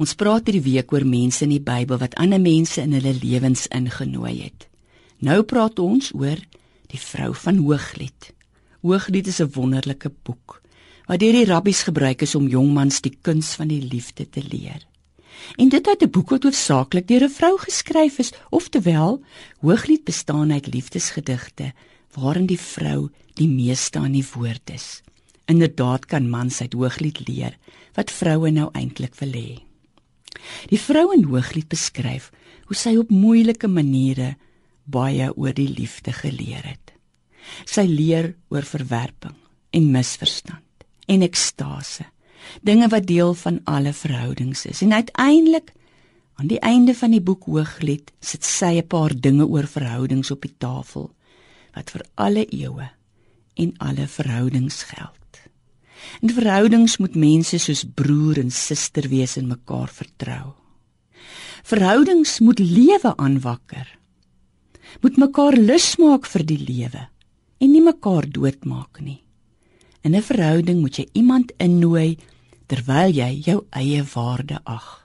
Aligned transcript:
Ons 0.00 0.14
praat 0.16 0.46
hierdie 0.48 0.64
week 0.64 0.94
oor 0.94 1.04
mense 1.04 1.42
in 1.44 1.50
die 1.52 1.60
Bybel 1.60 1.98
wat 2.00 2.14
ander 2.22 2.40
mense 2.40 2.80
in 2.80 2.94
hulle 2.96 3.12
lewens 3.20 3.66
ingenooi 3.68 4.38
het. 4.46 4.64
Nou 5.20 5.42
praat 5.44 5.76
ons 5.84 6.08
oor 6.16 6.40
die 6.88 7.00
vrou 7.02 7.34
van 7.36 7.60
Hooglied. 7.60 8.30
Hooglied 8.80 9.28
is 9.28 9.42
'n 9.44 9.52
wonderlike 9.52 10.08
boek 10.24 10.62
wat 11.06 11.20
deur 11.20 11.32
die 11.32 11.44
rabbies 11.44 11.82
gebruik 11.82 12.22
is 12.22 12.34
om 12.34 12.48
jongmans 12.48 13.02
die 13.02 13.12
kuns 13.20 13.52
van 13.60 13.68
die 13.68 13.82
liefde 13.82 14.24
te 14.24 14.40
leer. 14.40 14.80
En 15.58 15.68
dit 15.68 15.86
uit 15.86 16.02
'n 16.02 16.10
boek 16.10 16.30
wat 16.30 16.44
hoofsaaklik 16.44 17.06
deur 17.06 17.24
'n 17.24 17.36
vrou 17.36 17.58
geskryf 17.58 18.18
is, 18.18 18.32
oftewel 18.50 19.20
Hooglied 19.60 20.04
bestaan 20.04 20.52
uit 20.52 20.72
liefdesgedigte 20.72 21.72
waarin 22.14 22.46
die 22.46 22.60
vrou 22.60 23.10
die 23.34 23.48
meeste 23.48 23.98
aan 23.98 24.12
die 24.12 24.26
woord 24.34 24.70
is. 24.70 25.02
Inderdaad 25.44 26.06
kan 26.06 26.30
mans 26.30 26.60
uit 26.60 26.72
Hooglied 26.72 27.28
leer 27.28 27.58
wat 27.94 28.10
vroue 28.10 28.50
nou 28.50 28.70
eintlik 28.72 29.14
wil 29.14 29.32
hê. 29.32 29.69
Die 30.70 30.80
vrou 30.80 31.10
in 31.14 31.24
Hooglied 31.24 31.68
beskryf 31.68 32.30
hoe 32.68 32.76
sy 32.76 32.96
op 33.00 33.10
moeilike 33.10 33.68
maniere 33.68 34.36
baie 34.84 35.30
oor 35.36 35.54
die 35.54 35.68
liefde 35.68 36.12
geleer 36.12 36.64
het. 36.66 36.94
Sy 37.66 37.86
leer 37.88 38.34
oor 38.50 38.66
verwerping 38.66 39.36
en 39.74 39.90
misverstand 39.90 40.86
en 41.10 41.24
ekstase, 41.26 42.06
dinge 42.62 42.88
wat 42.92 43.06
deel 43.08 43.34
van 43.34 43.60
alle 43.64 43.92
verhoudings 43.92 44.64
is. 44.70 44.82
En 44.82 44.92
uiteindelik 44.92 45.72
aan 46.40 46.50
die 46.50 46.60
einde 46.64 46.94
van 46.94 47.10
die 47.10 47.22
boek 47.22 47.44
Hooglied 47.50 48.12
sit 48.20 48.44
sy 48.44 48.78
'n 48.78 48.86
paar 48.86 49.12
dinge 49.14 49.46
oor 49.46 49.66
verhoudings 49.66 50.30
op 50.30 50.42
die 50.42 50.54
tafel 50.58 51.10
wat 51.74 51.90
vir 51.90 52.02
alle 52.14 52.46
eeue 52.48 52.90
en 53.54 53.74
alle 53.78 54.06
verhoudings 54.06 54.82
geld. 54.82 55.19
In 56.20 56.32
verhoudings 56.34 56.98
moet 56.98 57.14
mense 57.14 57.58
soos 57.58 57.84
broer 57.84 58.38
en 58.38 58.50
suster 58.50 59.08
wees 59.08 59.36
en 59.36 59.48
mekaar 59.48 59.88
vertrou. 59.88 60.54
Verhoudings 61.64 62.38
moet 62.40 62.58
lewe 62.58 63.16
aanwakker. 63.16 63.86
Moet 65.00 65.16
mekaar 65.16 65.56
lus 65.56 65.96
maak 65.96 66.26
vir 66.26 66.44
die 66.46 66.58
lewe 66.58 67.08
en 67.60 67.72
nie 67.72 67.82
mekaar 67.84 68.26
doodmaak 68.26 69.00
nie. 69.00 69.20
In 70.02 70.14
'n 70.16 70.22
verhouding 70.22 70.80
moet 70.80 70.96
jy 70.96 71.06
iemand 71.12 71.52
innooi 71.58 72.16
terwyl 72.66 73.12
jy 73.12 73.42
jou 73.44 73.66
eie 73.70 74.02
waarde 74.14 74.60
ag. 74.64 75.04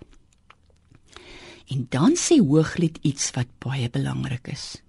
En 1.67 1.87
dan 1.89 2.15
sê 2.15 2.39
Hooglied 2.39 2.97
iets 3.01 3.31
wat 3.35 3.47
baie 3.59 3.89
belangrik 3.89 4.47
is. 4.47 4.81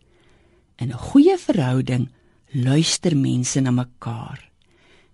In 0.79 0.93
'n 0.93 0.99
goeie 1.11 1.39
verhouding 1.39 2.09
luister 2.53 3.17
mense 3.17 3.61
na 3.61 3.71
mekaar. 3.71 4.51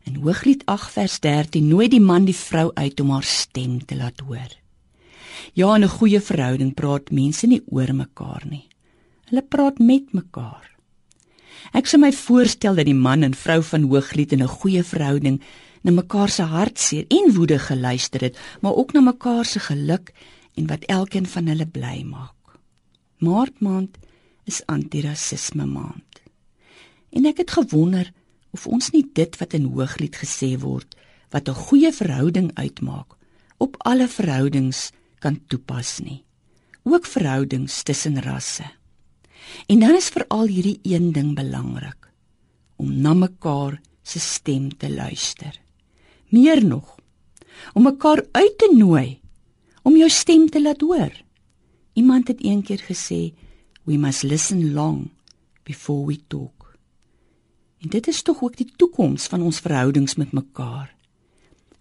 In 0.04 0.16
Hooglied 0.22 0.64
8 0.66 0.92
vers 0.92 1.20
13 1.20 1.68
nooi 1.68 1.88
die 1.88 2.00
man 2.00 2.24
die 2.24 2.36
vrou 2.36 2.70
uit 2.74 3.00
om 3.00 3.10
haar 3.14 3.26
stem 3.26 3.84
te 3.84 3.96
laat 3.96 4.20
hoor. 4.20 4.50
Ja, 5.54 5.74
in 5.74 5.84
'n 5.84 5.96
goeie 5.98 6.20
verhouding 6.20 6.74
praat 6.74 7.10
mense 7.10 7.46
nie 7.46 7.62
oor 7.66 7.94
mekaar 7.94 8.42
nie. 8.50 8.68
Hulle 9.28 9.42
praat 9.42 9.78
met 9.78 10.12
mekaar. 10.12 10.70
Ek 11.72 11.86
sou 11.86 12.00
my 12.00 12.12
voorstel 12.12 12.74
dat 12.74 12.86
die 12.86 12.94
man 12.94 13.22
en 13.22 13.34
vrou 13.34 13.62
van 13.62 13.82
Hooglied 13.82 14.32
in 14.32 14.42
'n 14.42 14.56
goeie 14.60 14.82
verhouding 14.82 15.40
na 15.82 15.90
mekaar 15.90 16.28
se 16.28 16.42
hartseer 16.42 17.04
en 17.08 17.34
woede 17.34 17.58
geluister 17.58 18.20
het, 18.20 18.38
maar 18.60 18.74
ook 18.74 18.92
na 18.92 19.00
mekaar 19.00 19.44
se 19.44 19.60
geluk 19.60 20.12
en 20.54 20.66
wat 20.66 20.84
elkeen 20.84 21.26
van 21.26 21.46
hulle 21.46 21.66
bly 21.66 22.02
maak. 22.02 22.58
Maart 23.18 23.60
maand 23.60 23.98
is 24.44 24.62
antirasisme 24.66 25.66
maand. 25.66 26.22
En 27.12 27.26
ek 27.26 27.36
het 27.36 27.50
gewonder 27.50 28.12
of 28.52 28.66
ons 28.68 28.90
nie 28.92 29.04
dit 29.16 29.38
wat 29.40 29.56
in 29.56 29.70
Hooglied 29.72 30.16
gesê 30.20 30.54
word 30.60 30.94
wat 31.32 31.48
'n 31.48 31.62
goeie 31.66 31.92
verhouding 31.92 32.50
uitmaak 32.54 33.16
op 33.58 33.76
alle 33.78 34.08
verhoudings 34.08 34.90
kan 35.18 35.40
toepas 35.46 36.00
nie. 36.02 36.24
Ook 36.82 37.06
verhoudings 37.06 37.82
tussen 37.82 38.20
rasse. 38.22 38.66
En 39.66 39.78
dan 39.78 39.94
is 39.94 40.08
veral 40.08 40.46
hierdie 40.46 40.80
een 40.82 41.12
ding 41.12 41.34
belangrik 41.34 42.10
om 42.76 43.00
na 43.00 43.14
mekaar 43.14 43.80
se 44.02 44.18
stem 44.18 44.76
te 44.76 44.90
luister. 44.90 45.60
Meer 46.28 46.64
nog 46.64 46.96
om 47.74 47.82
mekaar 47.82 48.26
uit 48.32 48.58
te 48.58 48.70
nooi 48.74 49.20
om 49.82 49.96
jou 49.96 50.10
stem 50.10 50.48
te 50.50 50.62
laat 50.62 50.80
hoor. 50.80 51.12
Iemand 51.92 52.28
het 52.28 52.42
eendag 52.42 52.82
gesê 52.86 53.32
we 53.84 53.96
must 53.96 54.22
listen 54.22 54.72
long 54.72 55.10
before 55.64 56.06
we 56.06 56.18
talk 56.26 56.61
En 57.82 57.90
dit 57.90 58.08
is 58.08 58.22
tog 58.22 58.42
ook 58.42 58.56
die 58.56 58.68
toekoms 58.78 59.26
van 59.26 59.42
ons 59.42 59.58
verhoudings 59.60 60.14
met 60.14 60.32
mekaar. 60.32 60.92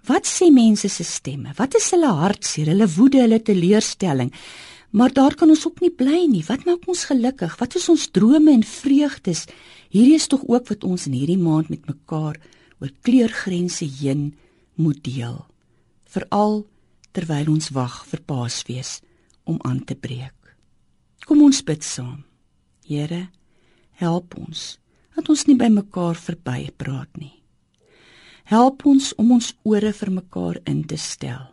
Wat 0.09 0.25
sê 0.25 0.49
mense 0.49 0.89
se 0.89 1.05
stemme? 1.05 1.53
Wat 1.57 1.75
is 1.77 1.91
hulle 1.93 2.09
hartseer, 2.17 2.71
hulle 2.73 2.87
woede, 2.89 3.21
hulle 3.21 3.37
teleurstelling? 3.41 4.31
Maar 4.97 5.13
daar 5.13 5.35
kan 5.37 5.53
ons 5.53 5.67
ook 5.67 5.79
nie 5.79 5.91
bly 5.93 6.25
nie. 6.27 6.41
Wat 6.47 6.65
maak 6.65 6.87
ons 6.89 7.05
gelukkig? 7.07 7.53
Wat 7.61 7.77
is 7.77 7.85
ons 7.89 8.07
drome 8.11 8.51
en 8.51 8.65
vreugdes? 8.65 9.45
Hierdie 9.93 10.17
is 10.17 10.27
tog 10.27 10.41
ook 10.49 10.73
wat 10.73 10.83
ons 10.83 11.05
in 11.07 11.15
hierdie 11.15 11.39
maand 11.39 11.69
met 11.69 11.85
mekaar 11.87 12.41
oor 12.81 12.91
kleurgrense 13.05 13.85
heen 13.85 14.31
moet 14.75 14.99
deel. 15.05 15.37
Veral 16.09 16.63
terwyl 17.13 17.53
ons 17.53 17.69
wag 17.77 18.01
vir 18.09 18.25
Paasfees 18.25 18.99
om 19.45 19.61
aan 19.67 19.83
te 19.85 19.95
breek. 19.95 20.55
Kom 21.29 21.45
ons 21.45 21.61
bid 21.63 21.85
saam. 21.85 22.23
Here, 22.89 23.27
help 24.01 24.33
ons 24.41 24.81
dat 25.15 25.29
ons 25.29 25.45
nie 25.47 25.57
by 25.59 25.69
mekaar 25.73 26.15
verby 26.15 26.69
praat 26.77 27.11
nie. 27.19 27.41
Help 28.51 28.85
ons 28.85 29.13
om 29.21 29.31
ons 29.37 29.53
ore 29.63 29.93
vir 29.95 30.11
mekaar 30.11 30.59
in 30.67 30.83
te 30.87 30.97
stel. 30.97 31.47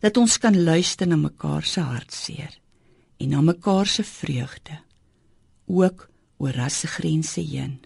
Dat 0.00 0.16
ons 0.16 0.38
kan 0.40 0.56
luister 0.56 1.08
na 1.08 1.16
mekaar 1.20 1.64
se 1.64 1.80
hartseer 1.80 2.58
en 3.20 3.30
na 3.30 3.40
mekaar 3.40 3.86
se 3.86 4.04
vreugde 4.04 4.80
ook 5.66 6.08
oor 6.38 6.52
rassegrense 6.52 7.40
heen. 7.40 7.80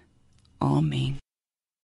Amen. 0.59 1.19